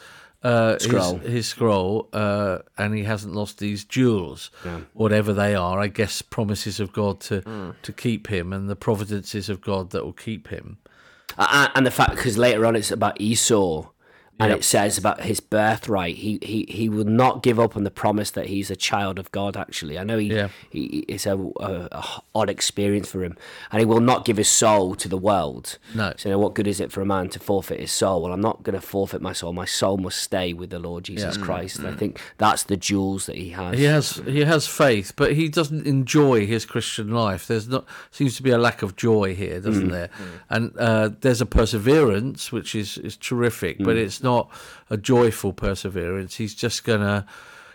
[0.45, 1.17] Uh, Scroll.
[1.17, 4.51] his, his scroll, uh, and he hasn't lost these jewels,
[4.93, 5.79] whatever they are.
[5.79, 10.05] I guess promises of God to to keep him, and the providences of God that
[10.05, 10.77] will keep him.
[11.37, 13.87] Uh, and the fact because later on it's about Esau,
[14.39, 14.59] and Yep.
[14.59, 16.15] it says about his birthright.
[16.17, 19.31] He he he will not give up on the promise that he's a child of
[19.31, 19.55] God.
[19.55, 20.49] Actually, I know he, Yeah.
[20.69, 23.37] he it's a, a, a odd experience for him,
[23.71, 25.77] and he will not give his soul to the world.
[25.93, 26.13] No.
[26.17, 28.23] So, you know, what good is it for a man to forfeit his soul?
[28.23, 29.53] Well, I'm not going to forfeit my soul.
[29.53, 31.41] My soul must stay with the Lord Jesus Yeah.
[31.41, 31.79] Mm, Christ.
[31.79, 33.77] And I think that's the jewels that he has.
[33.77, 37.47] He has he has faith, but he doesn't enjoy his Christian life.
[37.47, 40.09] There's not seems to be a lack of joy here, doesn't there?
[40.49, 44.51] And uh, there's a perseverance which is is terrific, but it's not
[44.89, 46.35] a joyful perseverance.
[46.35, 47.25] He's just gonna.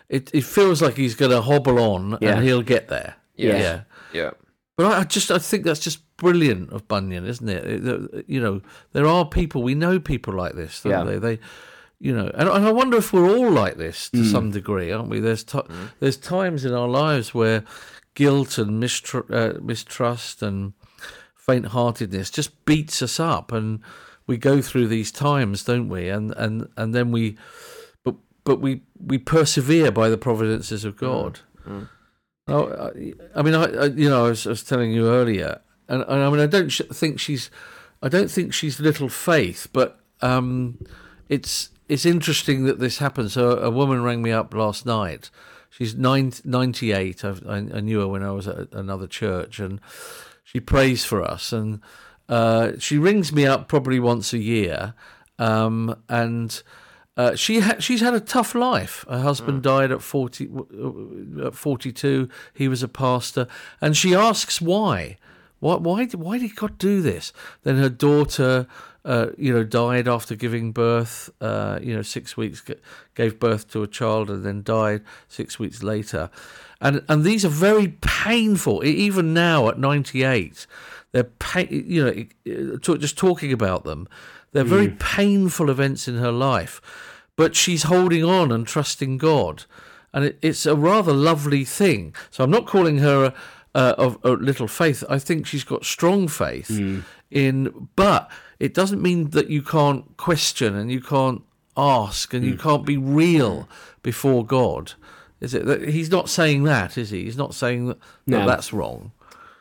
[0.09, 2.35] It it feels like he's gonna hobble on, Yeah.
[2.37, 3.15] and he'll get there.
[3.37, 3.59] Yeah.
[3.59, 3.81] yeah.
[4.13, 4.31] yeah.
[4.77, 7.65] But I, I just I think that's just brilliant of Bunyan, isn't it?
[7.87, 8.61] It- You know,
[8.93, 11.05] there are people we know people like this, don't Yeah.
[11.05, 11.19] they?
[11.19, 11.39] They,
[12.03, 15.11] you know, and, and I wonder if we're all like this to some degree, aren't
[15.11, 15.21] we?
[15.21, 15.61] There's ti
[16.01, 17.63] there's times in our lives where
[18.15, 20.73] guilt and mistr- uh, mistrust and
[21.37, 23.81] faint-heartedness just beats us up, and
[24.31, 26.09] we go through these times, don't we?
[26.09, 27.37] And and and then we,
[28.05, 28.15] but
[28.45, 31.41] but we we persevere by the providences of God.
[32.47, 35.61] Oh, I, I mean, I, I you know, I was, I was telling you earlier,
[35.89, 37.51] and, and I mean, I don't sh- think she's,
[38.03, 40.79] I don't think she's little faith, but um,
[41.29, 43.33] it's it's interesting that this happens.
[43.33, 45.31] So a woman rang me up last night.
[45.71, 47.25] She's nine, 98.
[47.25, 49.81] I've, I, I knew her when I was at another church, and
[50.45, 51.53] she prays for us.
[51.53, 51.81] And
[52.31, 54.95] uh, she rings me up probably once a year,
[55.39, 56.63] um, and
[57.17, 59.05] uh, she ha- she's had a tough life.
[59.11, 62.29] Her husband died at forty uh, at forty two.
[62.55, 63.47] He was a pastor,
[63.81, 65.19] and she asks why.
[65.59, 67.33] Why why did- why did God do this?
[67.65, 68.67] Then her daughter,
[69.05, 71.29] uh, you know, died after giving birth.
[71.41, 72.63] Uh, you know, six weeks
[73.15, 76.31] gave birth to a child and then died six weeks later,
[76.81, 78.83] and and these are very painful.
[78.85, 80.67] Even now at ninety eight,
[81.13, 84.09] they're pa- you know just talking about them.
[84.53, 84.99] They're very mm.
[84.99, 86.81] painful events in her life,
[87.37, 89.65] but she's holding on and trusting God,
[90.13, 92.15] and it, it's a rather lovely thing.
[92.31, 93.35] So I'm not calling her a,
[93.75, 95.05] uh, of a little faith.
[95.09, 97.05] I think she's got strong faith mm.
[97.31, 101.43] in, but it doesn't mean that you can't question and you can't
[101.77, 102.61] ask and you mm.
[102.61, 103.69] can't be real
[104.03, 104.95] before God.
[105.41, 105.65] Is it?
[105.67, 107.25] that He's not saying that, is he?
[107.25, 108.47] He's not saying that, that No.
[108.47, 109.13] that's wrong.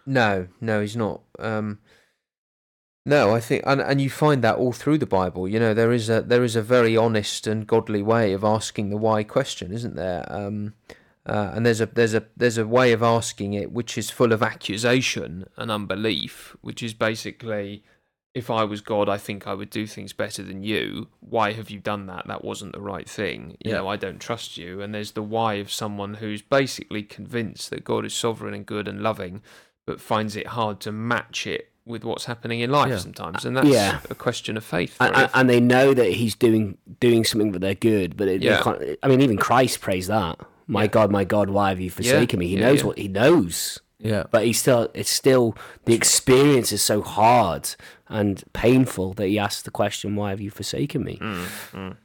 [0.10, 1.22] No, no, he's not.
[1.38, 1.78] Um,
[3.06, 5.48] no, I think, and and you find that all through the Bible.
[5.48, 8.90] You know, there is a there is a very honest and godly way of asking
[8.90, 10.26] the why question, isn't there?
[10.30, 10.74] Um,
[11.28, 14.34] uh, and there's a there's a there's a way of asking it which is full
[14.34, 17.84] of accusation and unbelief, which is basically,
[18.34, 21.08] if I was God, I think I would do things better than you.
[21.20, 22.26] Why have you done that?
[22.28, 23.58] That wasn't the right thing.
[23.64, 23.78] You Yeah.
[23.78, 24.82] know, I don't trust you.
[24.82, 28.88] And there's the why of someone who's basically convinced that God is sovereign and good
[28.88, 29.42] and loving,
[29.90, 32.98] but finds it hard to match it with what's happening in life Yeah.
[33.00, 33.44] sometimes.
[33.46, 34.00] And that's Yeah.
[34.12, 34.96] a question of faith.
[35.00, 38.44] and, and, and they know that he's doing doing something that they're good, but it,
[38.44, 38.62] Yeah.
[38.62, 40.38] can't, I mean, even Christ prays that.
[40.68, 40.88] My Yeah.
[40.98, 42.48] God, my God, why have you forsaken me?
[42.48, 42.86] He Yeah, knows yeah.
[42.86, 44.26] what he knows, Yeah.
[44.30, 47.64] but he still, it's still the experience is so hard
[48.08, 51.96] and painful that he asks the question, "Why have you forsaken me?" Mm.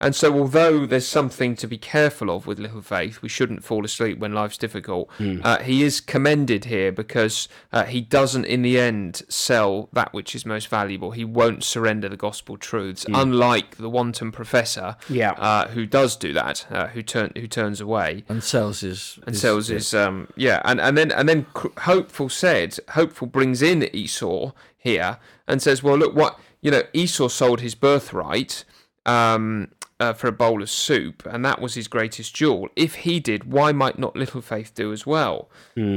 [0.00, 3.84] And so, although there's something to be careful of with little faith, we shouldn't fall
[3.84, 5.08] asleep when life's difficult.
[5.20, 10.34] Uh, he is commended here because uh, he doesn't, in the end, sell that which
[10.34, 11.12] is most valuable.
[11.12, 15.30] He won't surrender the gospel truths, unlike the wanton professor, Yeah.
[15.32, 19.34] uh, who does do that, uh, who turn who turns away And sells his and
[19.34, 21.46] his- sells his um yeah and and then and then
[21.78, 27.28] hopeful said hopeful brings in esau here and says well look what you know esau
[27.28, 28.64] sold his birthright
[29.06, 29.68] um
[30.04, 33.50] uh, for a bowl of soup and that was his greatest jewel if he did
[33.52, 35.48] why might not little faith do as well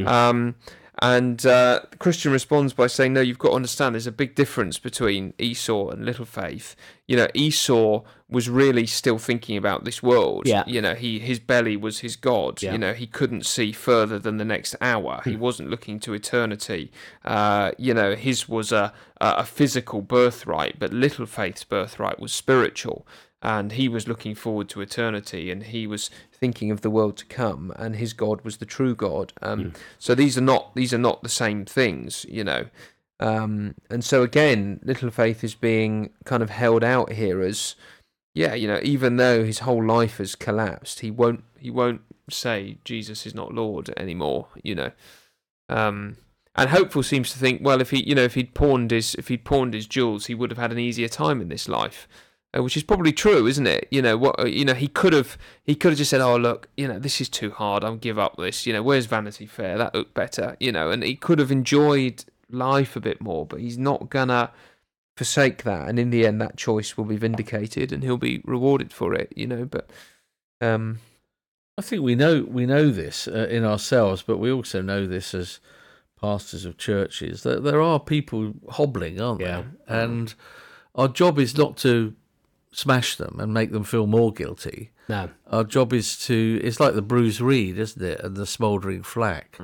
[0.07, 0.55] um
[0.99, 4.79] and uh, Christian responds by saying, No, you've got to understand there's a big difference
[4.79, 6.75] between Esau and Little Faith.
[7.05, 10.47] You know, Esau was really still thinking about this world.
[10.47, 10.63] Yeah.
[10.65, 12.63] You know, he his belly was his God.
[12.63, 12.71] Yeah.
[12.71, 15.21] You know, he couldn't see further than the next hour.
[15.23, 16.91] He wasn't looking to eternity.
[17.23, 18.91] Uh, you know, his was a
[19.21, 23.05] a physical birthright, but Little Faith's birthright was spiritual.
[23.41, 27.26] And he was looking forward to eternity, and he was thinking of the world to
[27.26, 29.32] come, and his God was the true God.
[29.41, 29.60] Um,
[30.00, 32.65] So these are not these are not the same things, you know.
[33.19, 37.76] Um, and so again, little faith is being kind of held out here as,
[38.34, 42.78] yeah, you know, even though his whole life has collapsed, he won't he won't say
[42.84, 44.91] Jesus is not Lord anymore, you know.
[45.69, 46.17] Um,
[46.56, 49.28] and hopeful seems to think, well, if he, you know, if he'd pawned his if
[49.28, 52.08] he'd pawned his jewels, he would have had an easier time in this life.
[52.57, 53.87] Uh, which is probably true, isn't it?
[53.91, 54.39] You know what?
[54.39, 56.99] uh, You know he could have he could have just said, "Oh look, you know
[56.99, 57.83] this is too hard.
[57.83, 58.65] I'll give up this.
[58.65, 59.77] You know where's Vanity Fair?
[59.77, 60.55] That looked better.
[60.59, 64.51] You know." And he could have enjoyed life a bit more, but he's not gonna
[65.17, 65.89] forsake that.
[65.89, 69.33] And in the end, that choice will be vindicated, and he'll be rewarded for it.
[69.35, 69.89] You know, but
[70.61, 70.99] um,
[71.77, 75.33] I think we know we know this uh, in ourselves, but we also know this
[75.33, 75.59] as
[76.19, 79.63] pastors of churches that there are people hobbling, aren't Yeah.
[79.87, 80.01] there?
[80.03, 80.33] And
[80.95, 82.15] our job is not to
[82.77, 84.91] smash them and make them feel more guilty.
[85.09, 89.03] No, Our job is to it's like the bruised reed, isn't it, and the smouldering
[89.03, 89.57] flax.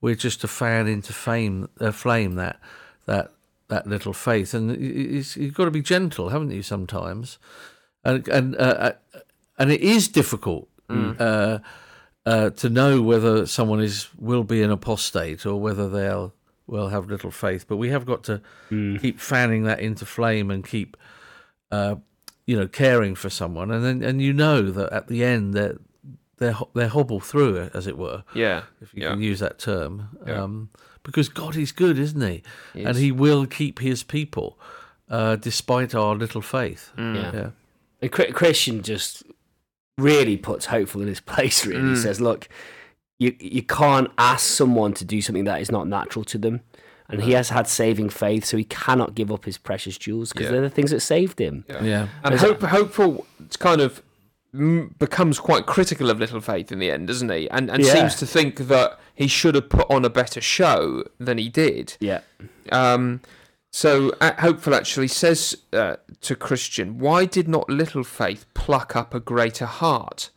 [0.00, 2.58] We're just to fan into fame, uh, flame that
[3.06, 3.32] that
[3.68, 6.62] that little faith, and y- y- it's, you've got to be gentle, haven't you?
[6.62, 7.38] Sometimes,
[8.04, 9.20] and and uh, uh,
[9.58, 10.68] and it is difficult
[11.20, 11.58] uh,
[12.24, 16.32] uh, to know whether someone is will be an apostate or whether they'll
[16.66, 17.66] will have little faith.
[17.68, 18.40] But we have got to
[18.98, 20.96] keep fanning that into flame and keep
[21.70, 21.96] uh,
[22.46, 25.72] you know, caring for someone, and then and you know that at the end they
[26.38, 29.10] they they hobble through it, as it were, yeah, if you yeah.
[29.10, 30.42] can use that term, Yeah.
[30.44, 30.70] um,
[31.02, 32.42] because God is good, isn't He?
[32.74, 32.96] He and.
[32.96, 34.58] He will keep His people,
[35.08, 36.92] uh, despite our little faith.
[36.96, 37.14] Mm.
[37.14, 37.32] Yeah.
[37.34, 37.50] Yeah,
[38.02, 39.22] And Christian just
[39.98, 41.64] really puts hopeful in his place.
[41.66, 42.02] Really, he Mm.
[42.02, 42.48] says, "Look,
[43.18, 46.60] you you can't ask someone to do something that is not natural to them."
[47.08, 50.46] And he has had saving faith, so he cannot give up his precious jewels because
[50.46, 50.52] Yeah.
[50.52, 51.64] they're the things that saved him.
[51.82, 53.26] yeah, And hope, hopeful
[53.58, 54.02] kind of
[54.98, 57.48] becomes quite critical of little faith in the end, doesn't he?
[57.50, 57.92] And and Yeah.
[57.92, 61.96] seems to think that he should have put on a better show than he did.
[62.00, 62.20] Yeah,
[62.72, 63.20] Um,
[63.70, 69.14] so uh, hopeful actually says uh, to Christian, "Why did not little faith pluck up
[69.14, 70.30] a greater heart?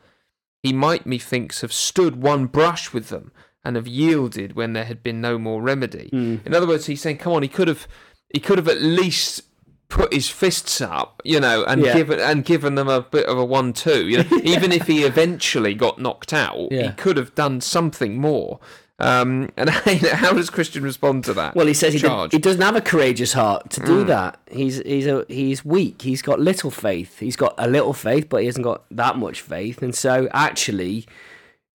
[0.62, 3.32] He might, methinks, have stood one brush with them."
[3.64, 6.10] And have yielded when there had been no more remedy.
[6.14, 7.88] In other words, he's saying, "Come on, he could have,
[8.34, 9.42] he could have at least
[9.90, 11.94] put his fists up, you know, and Yeah.
[11.94, 14.08] given and given them a bit of a one-two.
[14.08, 18.60] You know, even if he eventually got knocked out, he could have done something more."
[19.02, 21.56] Um, and how does Christian respond to that?
[21.56, 24.40] Well, he says he, did, he doesn't have a courageous heart to do that.
[24.52, 26.02] He's he's a, he's weak.
[26.02, 27.20] He's got little faith.
[27.20, 29.82] He's got a little faith, but he hasn't got that much faith.
[29.82, 31.06] And so, actually,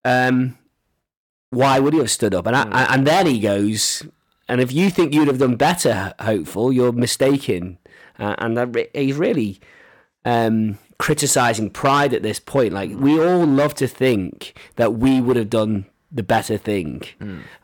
[0.03, 0.57] um,
[1.55, 2.45] why would he have stood up?
[2.45, 4.03] And I, and then he goes,
[4.47, 7.77] and if you think you'd have done better, hopeful, you're mistaken.
[8.19, 9.59] Uh, and re- he's really
[10.23, 12.73] um, criticizing pride at this point.
[12.73, 15.85] Like we all love to think that we would have done
[16.15, 17.03] the better thing,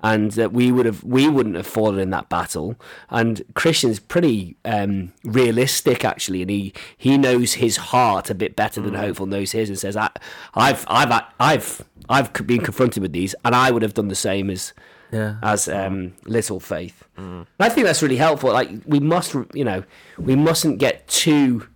[0.04, 2.76] and that we would have we wouldn't have fallen in that battle.
[3.10, 8.82] And Christian's pretty um, realistic actually, and he he knows his heart a bit better
[8.82, 10.10] than Hopeful knows his, and says, I,
[10.54, 14.50] "I've I've I've I've been confronted with these, and I would have done the same
[14.50, 14.74] as."
[15.14, 15.36] Yeah.
[15.44, 17.04] as um, little faith.
[17.18, 18.54] And I think that's really helpful.
[18.54, 19.84] Like we must, you know,
[20.18, 21.68] we mustn't get too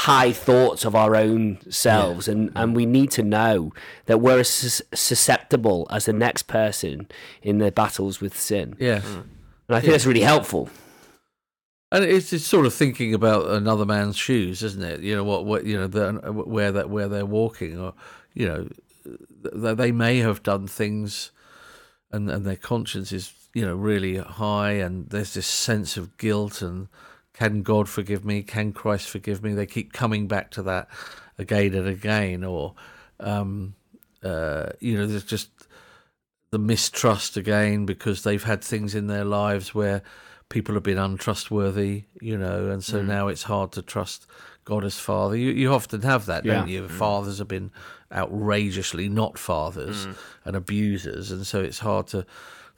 [0.00, 3.72] high thoughts of our own selves, and and we need to know
[4.06, 7.08] that we're as susceptible as the next person
[7.42, 8.76] in their battles with sin.
[8.78, 9.00] Yeah.
[9.00, 9.24] Mm.
[9.68, 10.68] And I think that's really helpful.
[11.90, 15.00] And it's, it's sort of thinking about another man's shoes, isn't it?
[15.00, 17.94] You know what, what you know, the, uh, where that where they're walking, or
[18.34, 18.68] you know,
[19.52, 21.30] they may have done things,
[22.10, 26.62] and and their conscience is you know really high, and there's this sense of guilt,
[26.62, 26.88] and
[27.34, 28.42] can God forgive me?
[28.42, 29.52] Can Christ forgive me?
[29.52, 30.88] They keep coming back to that
[31.36, 32.74] again and again, or
[33.20, 33.74] um,
[34.22, 35.50] uh, you know, there's just
[36.50, 40.02] the mistrust again because they've had things in their lives where
[40.48, 44.26] people have been untrustworthy, you know, and so now it's hard to trust
[44.64, 45.36] God as Father.
[45.36, 46.82] You, you often have that, don't Yeah.
[46.82, 46.88] you?
[46.88, 47.72] Fathers have been
[48.12, 50.06] outrageously not fathers
[50.44, 52.24] and abusers, and so it's hard to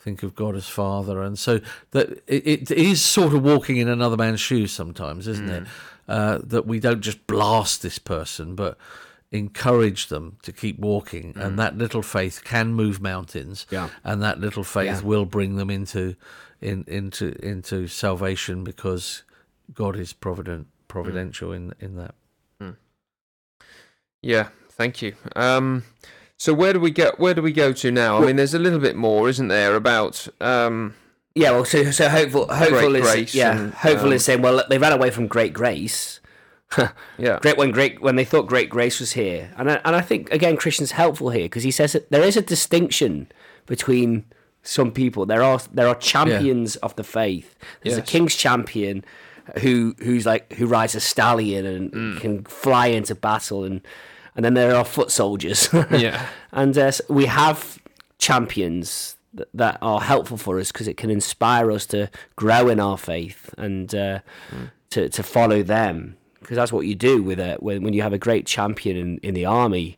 [0.06, 1.20] think of God as Father.
[1.20, 5.50] And so that it, it is sort of walking in another man's shoes sometimes, isn't
[5.50, 5.66] it?
[6.08, 8.78] Uh, that we don't just blast this person, but
[9.32, 13.66] encourage them to keep walking, and that little faith can move mountains.
[13.70, 13.88] Yeah.
[14.04, 15.00] and that little faith Yeah.
[15.02, 16.14] will bring them into
[16.60, 19.24] in, into into salvation because
[19.74, 22.14] God is provident providential in in that.
[24.22, 25.14] Yeah, thank you.
[25.36, 25.82] Um,
[26.38, 27.18] so where do we get?
[27.18, 28.18] Where do we go to now?
[28.18, 30.94] I mean, there's a little bit more, isn't there, about um,
[31.34, 34.64] Yeah, well, so so hopeful, hopeful is grace yeah, and, hopeful um, is saying, well,
[34.68, 36.20] they ran away from great grace.
[37.18, 40.00] yeah, great when great when they thought great grace was here, and I, and I
[40.00, 43.30] think again Christian's helpful here because he says that there is a distinction
[43.66, 44.24] between
[44.62, 45.26] some people.
[45.26, 47.56] There are there are champions of the faith.
[47.82, 49.04] There's a king's champion
[49.60, 52.20] who who's like who rides a stallion and Mm.
[52.20, 53.80] can fly into battle, and
[54.36, 55.68] and then there are foot soldiers.
[55.90, 57.78] yeah, and uh, we have
[58.18, 62.78] champions that, that are helpful for us because it can inspire us to grow in
[62.78, 64.20] our faith and uh,
[64.90, 66.16] to to follow them.
[66.40, 69.18] Because that's what you do with a when when you have a great champion in,
[69.18, 69.96] in the army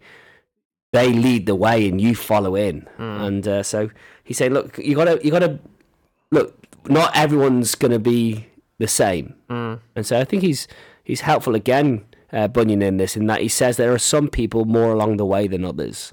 [0.93, 2.89] they lead the way and you follow in.
[2.99, 3.91] And uh, so
[4.25, 5.59] he's saying look you gotta you gotta
[6.31, 6.55] look
[6.89, 8.47] not everyone's gonna be
[8.79, 9.35] the same.
[9.95, 10.67] And so I think he's
[11.05, 14.65] he's helpful again, uh, Bunyan, in this, in that he says there are some people
[14.65, 16.11] more along the way than others.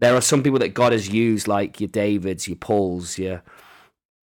[0.00, 3.42] There are some people that God has used, like your Davids, your Pauls, your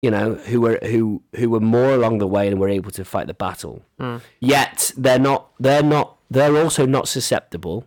[0.03, 3.05] you know, who were who who were more along the way and were able to
[3.05, 3.83] fight the battle.
[4.41, 7.87] Yet they're not they're not they're also not susceptible.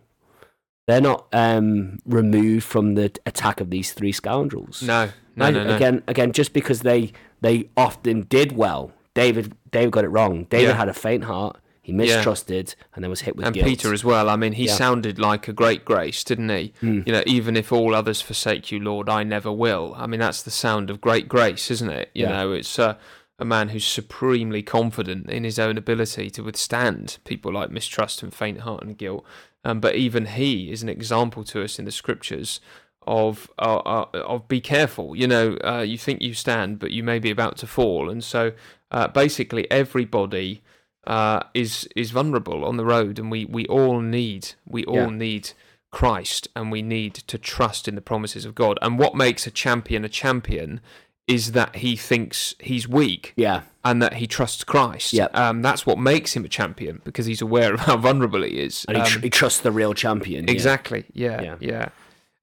[0.86, 4.82] They're not um, removed from the attack of these three scoundrels.
[4.82, 5.74] no, no, no, no.
[5.76, 10.44] Again, again, just because they they often did well, David David got it wrong.
[10.44, 10.76] David Yeah.
[10.76, 11.58] had a faint heart.
[11.86, 13.66] He mistrusted and then was hit with and guilt.
[13.68, 14.28] Peter as well.
[14.28, 14.74] I mean, he Yeah.
[14.74, 16.72] Sounded like a great grace, didn't he?
[16.82, 19.94] You know, even if all others forsake you, Lord, I never will.
[19.96, 22.10] I mean, that's the sound of great grace, isn't it?
[22.12, 22.32] You Yeah.
[22.32, 22.96] know, it's uh,
[23.38, 28.34] a man who's supremely confident in his own ability to withstand people like mistrust and
[28.34, 29.24] faint heart and guilt.
[29.64, 32.60] Um, but even he is an example to us in the scriptures
[33.06, 35.14] of uh, uh, of be careful.
[35.14, 38.10] You know, uh, you think you stand, but you may be about to fall.
[38.10, 38.50] And so,
[38.90, 40.62] uh, basically, everybody
[41.06, 45.10] uh, is is vulnerable on the road, and we, we all need we all Yeah.
[45.10, 45.50] need
[45.92, 48.78] Christ, and we need to trust in the promises of God.
[48.82, 50.80] And what makes a champion a champion
[51.26, 55.12] is that he thinks he's weak yeah, and that he trusts Christ.
[55.12, 55.24] Yeah.
[55.34, 58.84] Um, that's what makes him a champion because he's aware of how vulnerable he is.
[58.88, 60.48] and he, tr- Um, he trusts the real champion.
[60.48, 61.04] exactly.
[61.14, 61.56] Yeah, yeah.
[61.60, 61.88] Yeah.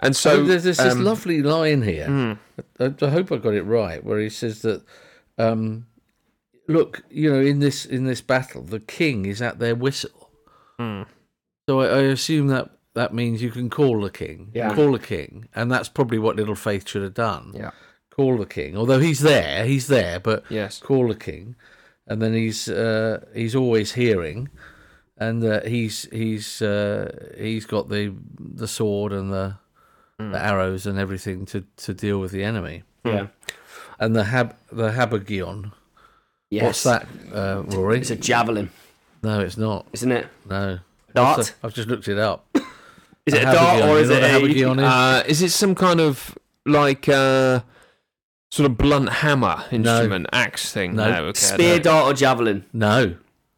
[0.02, 2.08] And So so there's, there's this um, lovely line here.
[2.08, 2.38] mm,
[2.80, 4.84] I, I hope I got it right, where he says that,
[5.38, 5.86] um,
[6.68, 10.30] look, you know, in this in this battle, the king is at their whistle.
[10.80, 11.06] mm,
[11.68, 14.74] So I, I assume that that means you can call the king, Yeah.
[14.76, 17.52] call the king, and that's probably what Little Faith should have done.
[17.56, 17.72] Yeah.
[18.16, 18.78] call the king.
[18.78, 20.80] Although he's there, he's there, but yes.
[20.80, 21.56] call the king,
[22.08, 24.50] and then he's uh, he's always hearing,
[25.18, 29.58] and uh, he's he's uh, he's got the the sword and the,
[30.20, 32.84] the arrows and everything to, to deal with the enemy.
[33.04, 33.28] yeah.
[34.00, 35.72] And the hab the habergeon.
[36.54, 36.64] Yes.
[36.64, 37.98] What's that, uh, Rory?
[38.00, 38.70] It's a javelin,
[39.24, 39.88] No, it's not.
[39.94, 40.28] isn't it?
[40.50, 40.80] No.
[41.16, 41.40] Dart?
[41.40, 42.46] I've, I've just looked it up.
[43.26, 43.54] Is it a habergeon.
[43.54, 44.30] dart or is it a a?
[44.42, 44.84] habergeon is?
[44.84, 47.62] Uh, is it some kind of like uh,
[48.52, 50.96] sort of blunt hammer instrument, axe thing?
[50.98, 51.28] No.
[51.28, 52.66] okay, Spear, don't- dart, or javelin?
[52.74, 53.16] No,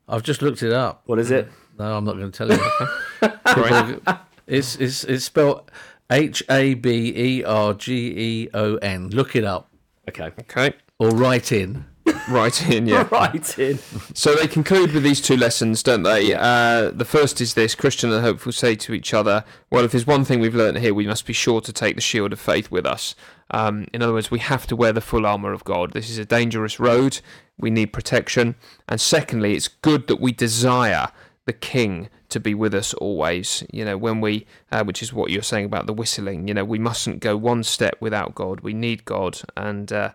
[0.07, 1.01] I've just looked it up.
[1.07, 1.49] What is it?
[1.80, 4.01] No, I'm not going to tell you.
[4.47, 5.72] It's it's it's spelled
[6.11, 9.09] H A B E R G E O N.
[9.09, 9.72] Look it up
[10.07, 10.26] Okay.
[10.41, 10.74] Okay.
[10.99, 11.86] or write in.
[12.30, 12.88] right in.
[12.88, 13.80] Yeah, right in.
[14.13, 16.34] So they conclude with these two lessons, don't they?
[16.34, 20.07] Uh, the first is this: Christian and Hopeful say to each other, "Well, if there's
[20.07, 22.71] one thing we've learned here, we must be sure to take the shield of faith
[22.71, 23.15] with us."
[23.51, 25.93] Um, in other words, we have to wear the full armor of God.
[25.93, 27.21] This is a dangerous road.
[27.57, 28.55] We need protection.
[28.89, 31.09] And secondly, it's good that we desire
[31.45, 33.63] the King to be with us always.
[33.71, 36.47] You know, when we, uh, which is what you're saying about the whistling.
[36.47, 38.61] You know, we mustn't go one step without God.
[38.61, 40.11] We need God, and uh,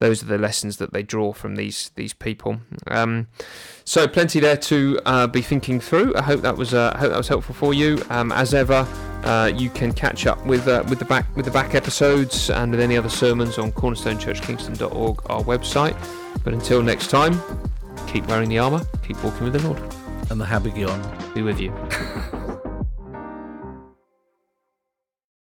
[0.00, 2.60] those are the lessons that they draw from these these people.
[2.88, 3.28] Um,
[3.84, 6.14] so plenty there to uh, be thinking through.
[6.16, 8.02] I hope that was uh, I hope that was helpful for you.
[8.10, 8.86] Um, as ever,
[9.24, 12.72] uh, you can catch up with uh, with the back with the back episodes and
[12.72, 15.96] with any other sermons on cornerstonechurchkingston.org, our website.
[16.42, 17.40] But until next time,
[18.06, 19.80] keep wearing the armour, keep walking with the Lord.
[20.30, 21.72] And the Habergeon be with you.